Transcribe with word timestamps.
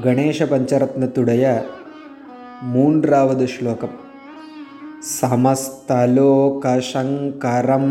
गणेशपञ्चरत्नतुडय 0.00 1.44
मूर्वद् 2.74 3.42
श्लोकं 3.54 3.90
समस्तलोकशङ्करं 5.06 7.84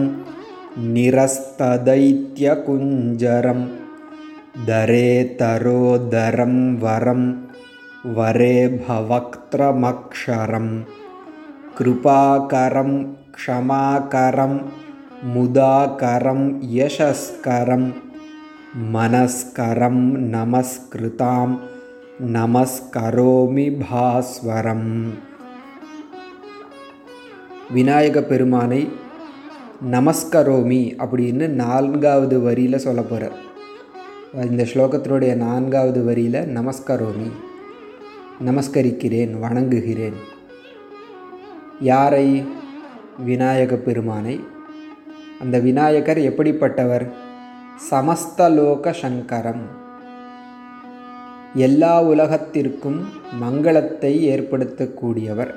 निरस्तदैत्यकुञ्जरं 0.93 3.59
दरेतरोदरं 4.67 6.55
वरं 6.83 7.21
वरे 8.17 8.55
भवक्त्रमक्षरं 8.87 10.67
कृपाकरं 11.77 12.91
क्षमाकरं 13.35 14.55
मुदाकरं 15.33 16.41
यशस्करं 16.77 17.83
मनस्करं 18.95 19.99
नमस्कृतां 20.33 21.49
நமஸ்கரோமி 22.25 23.81
பாஸ்வரம். 23.89 25.05
விநாயக 27.69 28.21
பெருமானை 28.21 28.89
நமஸ்கரோமி 29.91 30.97
அப்படின்னு 30.97 31.47
நான்காவது 31.47 32.41
வரியில் 32.41 32.77
சொல்ல 32.77 33.01
போகிறார் 33.01 33.31
இந்த 34.49 34.63
ஸ்லோகத்தினுடைய 34.63 35.35
நான்காவது 35.35 36.03
வரியில் 36.03 36.57
நமஸ்கரோமி 36.57 37.31
நமஸ்கரிக்கிறேன் 38.45 39.39
வணங்குகிறேன். 39.39 40.15
யாரை? 41.79 42.43
விநாயக 43.19 43.75
பெருமானை. 43.75 44.39
அந்த 45.41 45.59
விநாயகர் 45.59 46.17
எப்படிப்பட்டவர்? 46.17 47.09
சமஸ்தலோக 47.91 48.93
சங்கரம். 49.01 49.80
எல்லா 51.55 52.01
உலகத்திற்கும் 52.01 52.99
மங்களத்தை 53.41 54.11
ஏற்படுத்தக்கூடியவர். 54.33 55.51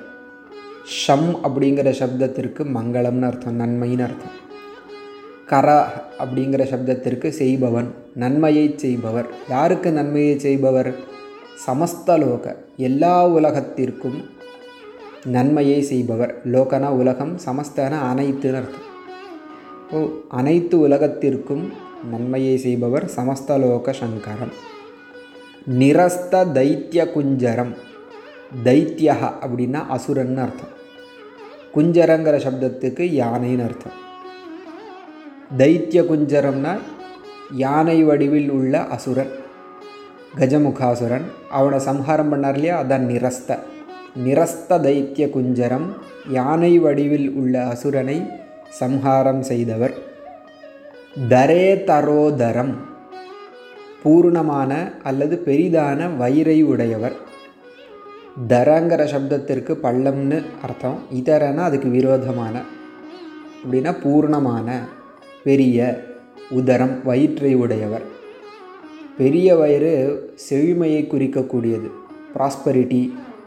ஷம் 1.07 1.29
அப்படிங்கிற 1.43 1.89
சப்தத்திற்கு 1.91 2.63
மங்களம்னு 2.77 3.23
அர்த்தம் 3.23 3.61
நன்மைன்னு 3.61 4.03
அர்த்தம். 4.03 4.33
கர 5.47 5.93
அப்படிங்கிற 6.19 6.63
சப்தத்திற்கு 6.73 7.29
செய்பவன் 7.29 7.95
நன்மையை 8.15 8.75
செய்பவர். 8.77 9.27
யாருக்கு 9.51 9.93
நன்மையை 9.93 10.39
செய்பவர்? 10.39 10.95
சமஸ்தலோக 11.67 12.57
எல்லா 12.77 13.29
உலகத்திற்கும் 13.29 14.25
நன்மையை 15.25 15.83
செய்பவர். 15.83 16.41
லோகனா 16.45 16.89
உலகம் 16.89 17.39
சமஸ்தன 17.47 17.99
அனைத்துன்னு 18.11 18.55
அர்த்தம். 18.55 18.89
ஓ 19.91 20.07
அனைத்து 20.29 20.89
உலகத்திற்கும் 20.89 21.73
நன்மையை 22.11 22.57
செய்பவர் 22.57 23.05
சமஸ்தலோக 23.17 23.91
சங்கரம். 23.91 24.55
நிரஸ்த 25.71 26.53
தைத்திய 26.53 27.09
குஞ்சரம். 27.15 27.77
தைத்தியா 28.65 29.15
அப்படின்னா 29.41 29.83
அசுரன்னு 29.91 30.37
அர்த்தம். 30.37 30.73
குஞ்சரங்கிற 31.75 32.37
சப்தத்துக்கு 32.37 33.05
யானைன்னு 33.05 33.65
அர்த்தம். 33.65 33.93
தைத்திய 35.59 36.03
குஞ்சரம்னா 36.03 36.79
யானை 37.53 38.05
வடிவில் 38.05 38.51
உள்ள 38.51 38.87
அசுரன் 38.87 39.31
கஜமுகாசுரன். 40.39 41.23
அவனை 41.51 41.79
சம்ஹாரம் 41.79 42.33
பண்ணார் 42.33 42.55
இல்லையா? 42.55 42.83
அதான் 42.83 43.07
நிரஸ்த. 43.07 43.59
நிரஸ்த 44.25 44.69
தைத்திய 44.69 45.27
குஞ்சரம் 45.27 45.87
யானை 46.29 46.79
வடிவில் 46.79 47.31
உள்ள 47.31 47.65
அசுரனை 47.65 48.29
சம்ஹாரம் 48.69 49.43
செய்தவர். 49.43 49.95
தரே 51.29 51.85
தரோதரம். 51.85 52.75
பூர்ணமான 54.05 54.73
அல்லது 55.03 55.43
பெரிதான 55.47 56.09
வயிறை 56.21 56.63
உடையவர். 56.63 57.15
தரங்கிற 58.49 59.03
சப்தத்திற்கு 59.13 59.73
பள்ளம்னு 59.83 60.43
அர்த்தம். 60.63 60.99
இதரனா 61.15 61.63
அதுக்கு 61.69 61.89
விரோதமான. 61.89 62.63
அப்படின்னா 63.63 63.93
பூர்ணமான 64.05 64.69
பெரிய 65.45 65.79
உதரம் 66.51 66.97
வயிற்றை 67.05 67.55
உடையவர். 67.55 68.03
பெரிய 69.17 69.57
வயிறு 69.57 69.93
செழுமையை 70.49 71.07
குறிக்கக்கூடியது. 71.07 71.89
ப்ராஸ்பரிட்டி 72.35 73.03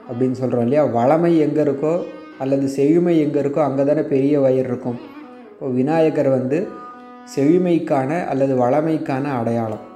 அப்படின்னு 0.10 0.40
சொல்கிறோம் 0.42 0.68
இல்லையா? 0.68 0.84
வளமை 0.86 1.32
எங்கே 1.38 1.62
இருக்கோ 1.62 2.04
அல்லது 2.40 2.68
செழுமை 2.68 3.20
எங்கே 3.20 3.40
இருக்கோ 3.42 3.62
அங்கே 3.64 3.84
தானே 3.84 4.02
பெரிய 4.02 4.40
வயிறு 4.40 4.68
இருக்கும். 4.68 4.98
இப்போ 5.52 5.68
விநாயகர் 5.68 6.30
வந்து 6.30 6.68
செழுமைக்கான 7.36 8.26
அல்லது 8.26 8.56
வளமைக்கான 8.56 9.24
அடையாளம். 9.24 9.87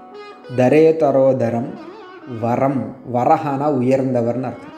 தரேதரோதரம் 0.60 1.70
வரம் 2.42 2.80
வரஹானா 3.16 3.68
உயர்ந்தவர்னு 3.82 4.48
அர்த்தம். 4.50 4.78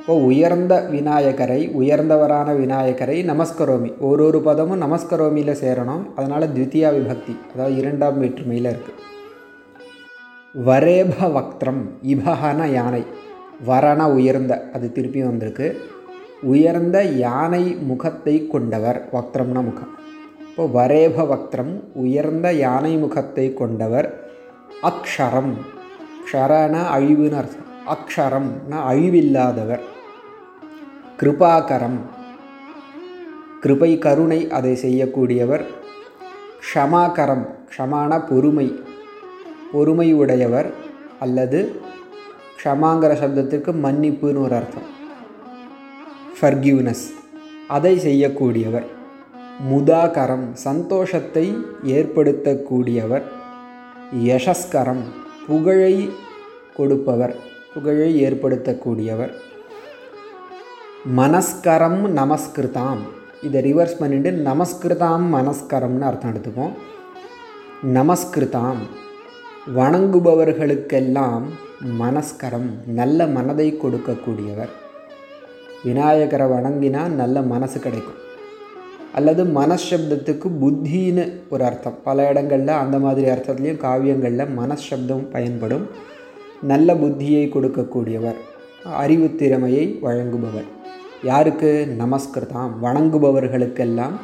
இப்போ 0.00 0.14
உயர்ந்த 0.28 0.74
விநாயகரை 0.94 1.58
உயர்ந்தவரான 1.80 2.48
விநாயகரை 2.60 3.16
நமஸ்கரோமி. 3.30 3.90
ஒரு 4.08 4.22
ஒரு 4.28 4.38
பதமும் 4.48 4.82
நமஸ்கரோமியில் 4.84 5.60
சேரணும். 5.62 6.02
அதனால் 6.16 6.52
த்வித்தியா 6.54 6.88
விபக்தி 6.96 7.34
அதாவது 7.52 7.74
இரண்டாம் 7.80 8.18
வேற்றுமையில் 8.22 8.70
இருக்குது 8.72 8.98
வரேப 10.54 11.16
வக்திரம் 11.36 11.82
இபஹான 12.14 12.60
யானை. 12.76 13.02
வரண 13.68 14.00
உயர்ந்த 14.16 14.52
அது 14.76 14.86
திருப்பி 14.96 15.22
வந்திருக்கு. 15.28 15.68
உயர்ந்த 16.52 16.98
யானை 17.24 17.64
முகத்தை 17.90 18.34
கொண்டவர் 18.54 18.98
வக்திரம்னா 19.16 19.62
முகம். 19.68 19.92
இப்போ 20.48 20.64
வரேப 20.78 21.26
வக்திரம் 21.32 21.74
உயர்ந்த 22.04 22.46
யானை 22.64 22.92
முகத்தை 23.04 23.46
கொண்டவர் 23.60 24.08
அக்ஷரம். 24.82 25.52
க்ஷரனா 26.24 26.82
அழிவுன்னு 26.96 27.38
அர்த்தம். 27.40 27.68
அக்ஷரம்னா 27.88 28.78
அழிவில்லாதவர். 28.90 29.80
கிருபாகரம். 31.20 31.98
கிருபை 33.60 33.98
கருணை 33.98 34.50
அதை 34.50 34.78
செய்யக்கூடியவர். 34.82 35.64
க்ஷமாகரம் 36.60 37.46
க்ஷமான 37.70 38.28
பொறுமை. 38.28 38.82
பொறுமை 39.72 40.12
உடையவர் 40.12 40.72
அல்லது 41.20 41.80
க்ஷமாங்கிற 42.64 43.12
சப்தத்திற்கு 43.22 43.74
மன்னிப்புன்னு 43.82 44.42
ஒரு 44.42 44.54
அர்த்தம். 44.54 44.88
ஃபர்கிவ்னஸ் 46.40 47.04
அதை 47.68 47.98
செய்யக்கூடியவர். 47.98 48.84
முதாகரம் 49.70 50.52
சந்தோஷத்தை 50.52 51.56
ஏற்படுத்தக்கூடியவர். 51.84 53.22
யசஸ்கரம் 54.18 55.02
புகழை 55.46 56.10
கொடுப்பவர் 56.76 57.36
புகழை 57.74 58.24
ஏற்படுத்தக்கூடியவர். 58.24 59.32
மனஸ்கரம் 61.16 62.00
நமஸ்கிருதாம். 62.20 62.98
இதை 63.42 63.74
ரிவர்ஸ் 63.74 63.98
பண்ணிட்டு 63.98 64.30
நமஸ்கிருதாம் 64.30 65.26
மனஸ்கரம்னு 65.36 66.00
அர்த்தம் 66.00 66.34
எடுத்துப்போம். 66.34 66.72
நமஸ்கிருதாம். 67.94 68.82
வணங்குபவர்களுக்கெல்லாம் 69.76 71.42
மனஸ்கரம் 72.00 72.68
நல்ல 72.86 73.26
மனதை 73.26 73.78
கொடுக்கக்கூடியவர். 73.82 74.68
விநாயகரை 75.84 76.46
வணங்கினா 76.46 77.06
நல்ல 77.06 77.42
மனசு 77.42 77.80
கிடைக்கும். 77.80 78.28
அல்லது 79.14 79.44
மனசப்தத்துக்கு 79.44 80.48
புத்தின்னு 80.60 81.24
ஒரு 81.50 81.64
அர்த்தம். 81.64 81.96
பல 82.04 82.28
இடங்களில் 82.28 82.80
அந்த 82.82 82.98
மாதிரி 82.98 83.28
அர்த்தத்துலேயும் 83.28 83.82
காவியங்களில் 83.86 84.54
மனசப்தம் 84.60 85.30
பயன்படும். 85.30 85.86
நல்ல 86.62 86.94
புத்தியை 86.94 87.44
கொடுக்கக்கூடியவர் 87.48 88.38
அறிவு 88.96 89.34
திறமையை 89.34 89.98
வழங்குபவர். 90.02 90.68
யாருக்கு? 91.24 91.96
நமஸ்கிருதாம். 91.98 92.70
வணங்குபவர்களுக்கெல்லாம் 92.82 94.14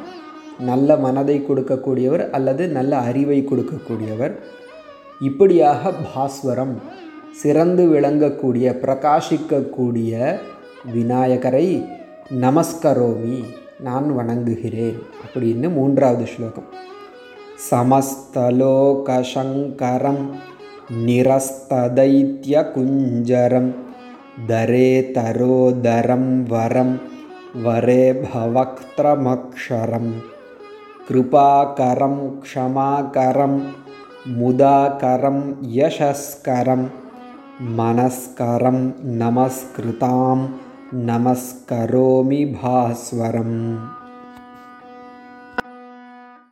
நல்ல 0.59 0.95
மனதை 0.95 1.43
கொடுக்கக்கூடியவர் 1.49 2.29
அல்லது 2.29 2.67
நல்ல 2.67 2.97
அறிவை 2.97 3.47
கொடுக்கக்கூடியவர். 3.51 4.33
இப்படியாக 5.19 5.91
பாஸ்வரம் 6.13 6.75
சிறந்து 7.31 7.85
விளங்கக்கூடிய 7.87 8.67
பிரகாசிக்கக்கூடிய 8.83 10.35
விநாயகரை 10.93 11.85
நமஸ்கரோமி. 12.41 13.43
நான் 13.78 14.14
வணங்குகிறேன் 14.14 14.98
அப்படின்னு 15.22 15.72
மூன்றாவது 15.72 16.26
ஸ்லோகம் 16.26 16.66
சமஸ்தலோகசங்கரம் 17.70 20.40
நிரஸ்ததைத்திய 21.06 22.74
குஞ்சரம் 22.74 23.72
தரே 24.48 25.12
தரோதரம் 25.12 26.46
வரம் 26.46 27.00
வரே 27.64 28.22
பவக்திரமக்ஷரம் 28.24 30.12
கிருபாகரம் 31.08 32.42
க்ஷமாகரம் 32.42 33.62
முதாகரம் 34.38 35.56
யசஸ்கரம் 35.74 36.88
नमस्करोमि 40.93 42.45
भास्वरम्। 42.45 43.96